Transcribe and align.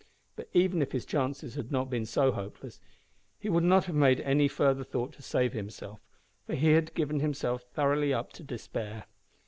But 0.35 0.49
even 0.53 0.81
if 0.81 0.93
his 0.93 1.05
chances 1.05 1.53
had 1.53 1.71
not 1.71 1.91
been 1.91 2.07
so 2.07 2.31
hopeless, 2.31 2.79
he 3.37 3.49
would 3.49 3.63
not 3.63 3.85
have 3.85 3.93
made 3.95 4.19
any 4.21 4.47
further 4.47 4.81
effort 4.81 5.11
to 5.13 5.21
save 5.21 5.53
himself, 5.53 6.01
for 6.47 6.55
he 6.55 6.71
had 6.71 6.95
given 6.95 7.19
himself 7.19 7.61
thoroughly 7.75 8.11
up 8.11 8.33
to 8.33 8.43
despair. 8.43 9.05